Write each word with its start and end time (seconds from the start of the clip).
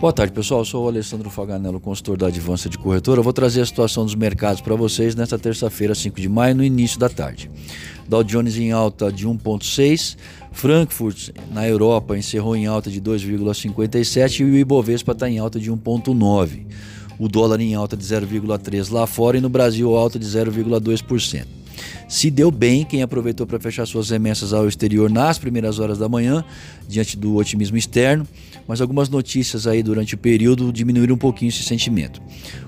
Boa 0.00 0.12
tarde, 0.12 0.32
pessoal. 0.32 0.60
Eu 0.60 0.64
sou 0.64 0.84
o 0.84 0.88
Alessandro 0.88 1.28
Faganello, 1.28 1.80
consultor 1.80 2.16
da 2.16 2.28
Advança 2.28 2.68
de 2.68 2.78
Corretora. 2.78 3.18
Eu 3.18 3.24
vou 3.24 3.32
trazer 3.32 3.62
a 3.62 3.66
situação 3.66 4.04
dos 4.04 4.14
mercados 4.14 4.60
para 4.60 4.76
vocês 4.76 5.16
nesta 5.16 5.36
terça-feira, 5.36 5.92
5 5.92 6.20
de 6.20 6.28
maio, 6.28 6.54
no 6.54 6.62
início 6.62 7.00
da 7.00 7.08
tarde. 7.08 7.50
Dow 8.06 8.22
Jones 8.22 8.56
em 8.56 8.70
alta 8.70 9.10
de 9.10 9.26
1,6, 9.26 10.16
Frankfurt 10.52 11.30
na 11.50 11.66
Europa 11.66 12.16
encerrou 12.16 12.54
em 12.54 12.66
alta 12.66 12.88
de 12.88 13.00
2,57 13.00 14.38
e 14.38 14.44
o 14.44 14.56
Ibovespa 14.56 15.10
está 15.10 15.28
em 15.28 15.40
alta 15.40 15.58
de 15.58 15.68
1,9. 15.68 16.64
O 17.18 17.26
dólar 17.26 17.60
em 17.60 17.74
alta 17.74 17.96
de 17.96 18.04
0,3 18.04 18.92
lá 18.92 19.04
fora 19.04 19.38
e 19.38 19.40
no 19.40 19.48
Brasil 19.48 19.96
alta 19.96 20.16
de 20.16 20.26
0,2%. 20.26 21.44
Se 22.08 22.30
deu 22.30 22.50
bem 22.50 22.84
quem 22.84 23.02
aproveitou 23.02 23.46
para 23.46 23.58
fechar 23.58 23.86
suas 23.86 24.10
remessas 24.10 24.52
ao 24.52 24.66
exterior 24.68 25.10
nas 25.10 25.38
primeiras 25.38 25.78
horas 25.78 25.98
da 25.98 26.08
manhã, 26.08 26.44
diante 26.88 27.16
do 27.16 27.36
otimismo 27.36 27.76
externo, 27.76 28.26
mas 28.66 28.80
algumas 28.80 29.08
notícias 29.08 29.66
aí 29.66 29.82
durante 29.82 30.14
o 30.14 30.18
período 30.18 30.70
diminuíram 30.70 31.14
um 31.14 31.18
pouquinho 31.18 31.48
esse 31.48 31.62
sentimento. 31.62 32.20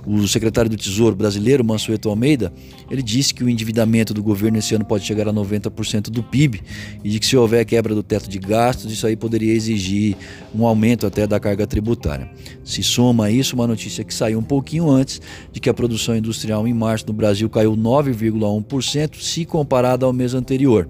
O 0.06 0.26
secretário 0.26 0.70
do 0.70 0.76
Tesouro 0.76 1.14
brasileiro, 1.14 1.62
Mansueto 1.62 2.08
Almeida, 2.08 2.52
ele 2.90 3.02
disse 3.02 3.34
que 3.34 3.44
o 3.44 3.48
endividamento 3.48 4.14
do 4.14 4.22
governo 4.22 4.58
esse 4.58 4.74
ano 4.74 4.84
pode 4.84 5.04
chegar 5.04 5.28
a 5.28 5.32
90% 5.32 6.10
do 6.10 6.22
PIB 6.22 6.62
e 7.04 7.10
de 7.10 7.18
que 7.18 7.26
se 7.26 7.36
houver 7.36 7.64
quebra 7.66 7.94
do 7.94 8.02
teto 8.02 8.28
de 8.28 8.38
gastos, 8.38 8.90
isso 8.90 9.06
aí 9.06 9.14
poderia 9.14 9.52
exigir 9.52 10.16
um 10.54 10.66
aumento 10.66 11.06
até 11.06 11.26
da 11.26 11.38
carga 11.38 11.66
tributária. 11.66 12.30
Se 12.64 12.82
soma 12.82 13.26
a 13.26 13.30
isso 13.30 13.54
uma 13.54 13.66
notícia 13.66 14.02
que 14.02 14.14
saiu 14.14 14.38
um 14.38 14.42
pouquinho 14.42 14.88
antes 14.88 15.20
de 15.52 15.60
que 15.60 15.68
a 15.68 15.74
produção 15.74 16.16
industrial 16.16 16.66
em 16.66 16.72
março 16.72 17.06
no 17.06 17.12
Brasil 17.12 17.48
caiu 17.50 17.76
9,1%, 17.76 18.99
se 19.12 19.44
comparada 19.44 20.04
ao 20.04 20.12
mês 20.12 20.34
anterior. 20.34 20.88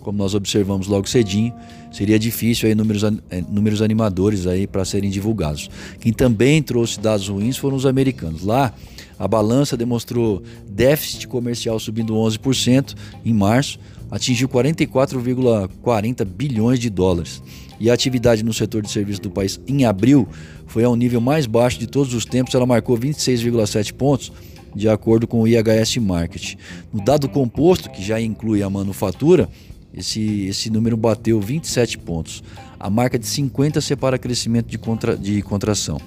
Como 0.00 0.18
nós 0.18 0.34
observamos 0.34 0.88
logo 0.88 1.08
cedinho, 1.08 1.54
seria 1.92 2.18
difícil 2.18 2.68
aí 2.68 2.74
números, 2.74 3.04
eh, 3.04 3.44
números 3.48 3.80
animadores 3.80 4.46
aí 4.46 4.66
para 4.66 4.84
serem 4.84 5.10
divulgados. 5.10 5.70
Quem 6.00 6.12
também 6.12 6.60
trouxe 6.62 6.98
dados 6.98 7.28
ruins 7.28 7.56
foram 7.56 7.76
os 7.76 7.86
americanos. 7.86 8.42
Lá, 8.42 8.74
a 9.18 9.28
balança 9.28 9.76
demonstrou 9.76 10.42
déficit 10.68 11.28
comercial 11.28 11.78
subindo 11.78 12.14
11% 12.14 12.94
em 13.24 13.32
março, 13.32 13.78
atingiu 14.10 14.48
44,40 14.48 16.24
bilhões 16.24 16.80
de 16.80 16.90
dólares. 16.90 17.40
E 17.78 17.88
a 17.88 17.94
atividade 17.94 18.42
no 18.42 18.52
setor 18.52 18.82
de 18.82 18.90
serviços 18.90 19.20
do 19.20 19.30
país 19.30 19.60
em 19.66 19.84
abril 19.84 20.26
foi 20.66 20.84
ao 20.84 20.96
nível 20.96 21.20
mais 21.20 21.46
baixo 21.46 21.78
de 21.78 21.86
todos 21.86 22.12
os 22.14 22.24
tempos, 22.24 22.54
ela 22.54 22.66
marcou 22.66 22.98
26,7 22.98 23.92
pontos 23.92 24.32
de 24.74 24.88
acordo 24.88 25.26
com 25.26 25.42
o 25.42 25.48
IHS 25.48 25.96
Market. 25.98 26.54
No 26.92 27.04
dado 27.04 27.28
composto, 27.28 27.90
que 27.90 28.02
já 28.02 28.20
inclui 28.20 28.62
a 28.62 28.70
manufatura, 28.70 29.48
esse, 29.94 30.46
esse 30.46 30.70
número 30.70 30.96
bateu 30.96 31.40
27 31.40 31.98
pontos. 31.98 32.42
A 32.80 32.88
marca 32.88 33.18
de 33.18 33.26
50 33.26 33.80
separa 33.80 34.18
crescimento 34.18 34.66
de, 34.66 34.78
contra, 34.78 35.16
de 35.16 35.42
contração. 35.42 36.00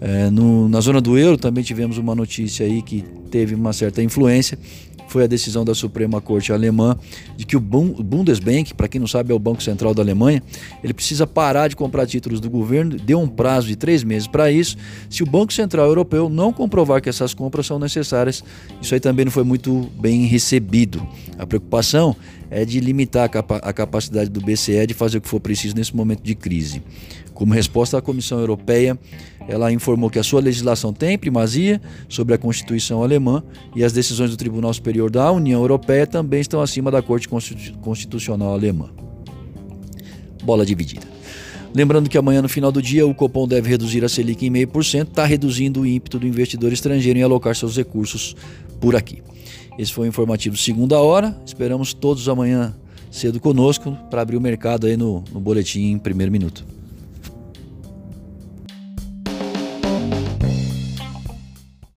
É, 0.00 0.30
no, 0.30 0.66
na 0.68 0.80
zona 0.80 1.00
do 1.00 1.18
euro 1.18 1.36
também 1.36 1.62
tivemos 1.62 1.98
uma 1.98 2.14
notícia 2.14 2.64
aí 2.64 2.80
que 2.80 3.04
teve 3.30 3.54
uma 3.54 3.72
certa 3.72 4.02
influência, 4.02 4.58
foi 5.10 5.24
a 5.24 5.26
decisão 5.26 5.64
da 5.64 5.74
Suprema 5.74 6.20
Corte 6.20 6.52
Alemã 6.52 6.96
de 7.36 7.44
que 7.44 7.56
o 7.56 7.60
Bundesbank, 7.60 8.74
para 8.74 8.86
quem 8.86 9.00
não 9.00 9.08
sabe 9.08 9.32
é 9.32 9.34
o 9.34 9.38
Banco 9.38 9.60
Central 9.62 9.92
da 9.92 10.02
Alemanha, 10.02 10.40
ele 10.84 10.94
precisa 10.94 11.26
parar 11.26 11.68
de 11.68 11.74
comprar 11.74 12.06
títulos 12.06 12.38
do 12.38 12.48
governo, 12.48 12.96
deu 12.96 13.20
um 13.20 13.26
prazo 13.26 13.66
de 13.66 13.74
três 13.74 14.04
meses 14.04 14.28
para 14.28 14.52
isso. 14.52 14.76
Se 15.08 15.22
o 15.22 15.26
Banco 15.26 15.52
Central 15.52 15.86
Europeu 15.86 16.28
não 16.28 16.52
comprovar 16.52 17.02
que 17.02 17.08
essas 17.08 17.34
compras 17.34 17.66
são 17.66 17.78
necessárias, 17.78 18.44
isso 18.80 18.94
aí 18.94 19.00
também 19.00 19.24
não 19.24 19.32
foi 19.32 19.42
muito 19.42 19.90
bem 19.98 20.26
recebido. 20.26 21.04
A 21.36 21.44
preocupação 21.44 22.14
é 22.50 22.64
de 22.64 22.80
limitar 22.80 23.24
a, 23.24 23.28
capa 23.28 23.56
a 23.56 23.72
capacidade 23.72 24.28
do 24.28 24.40
BCE 24.40 24.86
de 24.86 24.94
fazer 24.94 25.18
o 25.18 25.20
que 25.20 25.28
for 25.28 25.40
preciso 25.40 25.76
nesse 25.76 25.94
momento 25.94 26.22
de 26.22 26.34
crise. 26.34 26.82
Como 27.32 27.54
resposta, 27.54 27.96
a 27.96 28.02
Comissão 28.02 28.38
Europeia 28.38 28.98
ela 29.48 29.72
informou 29.72 30.10
que 30.10 30.18
a 30.18 30.22
sua 30.22 30.40
legislação 30.40 30.92
tem 30.92 31.16
primazia 31.16 31.80
sobre 32.08 32.34
a 32.34 32.38
Constituição 32.38 33.02
alemã 33.02 33.42
e 33.74 33.82
as 33.82 33.92
decisões 33.92 34.30
do 34.30 34.36
Tribunal 34.36 34.72
Superior 34.74 35.10
da 35.10 35.30
União 35.32 35.60
Europeia 35.60 36.06
também 36.06 36.40
estão 36.40 36.60
acima 36.60 36.90
da 36.90 37.00
Corte 37.00 37.28
Constitucional 37.80 38.52
alemã. 38.52 38.90
Bola 40.42 40.66
dividida. 40.66 41.06
Lembrando 41.72 42.10
que 42.10 42.18
amanhã, 42.18 42.42
no 42.42 42.48
final 42.48 42.72
do 42.72 42.82
dia, 42.82 43.06
o 43.06 43.14
Copom 43.14 43.46
deve 43.46 43.68
reduzir 43.68 44.04
a 44.04 44.08
Selic 44.08 44.44
em 44.44 44.50
0,5%, 44.50 45.08
está 45.08 45.24
reduzindo 45.24 45.82
o 45.82 45.86
ímpeto 45.86 46.18
do 46.18 46.26
investidor 46.26 46.72
estrangeiro 46.72 47.18
em 47.18 47.22
alocar 47.22 47.54
seus 47.54 47.76
recursos 47.76 48.34
por 48.80 48.96
aqui. 48.96 49.22
Esse 49.78 49.92
foi 49.92 50.06
o 50.06 50.08
informativo 50.08 50.56
segunda 50.56 50.98
hora. 50.98 51.36
Esperamos 51.46 51.94
todos 51.94 52.28
amanhã 52.28 52.74
cedo 53.10 53.40
conosco 53.40 53.96
para 54.10 54.20
abrir 54.20 54.36
o 54.36 54.40
mercado 54.40 54.86
aí 54.86 54.96
no, 54.96 55.24
no 55.32 55.40
boletim 55.40 55.92
em 55.92 55.98
primeiro 55.98 56.32
minuto. 56.32 56.64